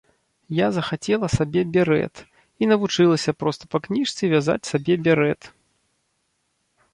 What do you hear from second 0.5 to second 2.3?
Я захацела сабе берэт